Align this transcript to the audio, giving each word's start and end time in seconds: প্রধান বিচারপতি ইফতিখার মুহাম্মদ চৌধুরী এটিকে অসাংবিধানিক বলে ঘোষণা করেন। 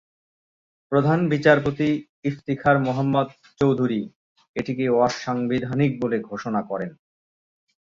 প্রধান 0.91 1.19
বিচারপতি 1.29 1.89
ইফতিখার 2.23 2.75
মুহাম্মদ 2.79 3.27
চৌধুরী 3.59 4.01
এটিকে 4.55 4.85
অসাংবিধানিক 4.99 5.91
বলে 6.01 6.17
ঘোষণা 6.29 6.61
করেন। 6.61 6.91